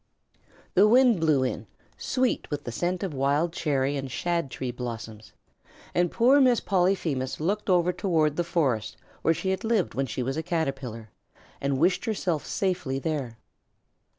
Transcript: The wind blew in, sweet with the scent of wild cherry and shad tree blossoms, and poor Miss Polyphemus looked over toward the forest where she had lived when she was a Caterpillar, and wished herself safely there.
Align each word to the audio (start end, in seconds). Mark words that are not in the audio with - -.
The 0.73 0.87
wind 0.87 1.19
blew 1.19 1.43
in, 1.43 1.67
sweet 1.95 2.49
with 2.49 2.63
the 2.63 2.71
scent 2.71 3.03
of 3.03 3.13
wild 3.13 3.53
cherry 3.53 3.95
and 3.97 4.09
shad 4.09 4.49
tree 4.49 4.71
blossoms, 4.71 5.31
and 5.93 6.09
poor 6.11 6.41
Miss 6.41 6.59
Polyphemus 6.59 7.39
looked 7.39 7.69
over 7.69 7.93
toward 7.93 8.35
the 8.35 8.43
forest 8.43 8.97
where 9.21 9.35
she 9.35 9.51
had 9.51 9.63
lived 9.63 9.93
when 9.93 10.07
she 10.07 10.23
was 10.23 10.37
a 10.37 10.41
Caterpillar, 10.41 11.11
and 11.61 11.77
wished 11.77 12.05
herself 12.05 12.47
safely 12.47 12.97
there. 12.97 13.37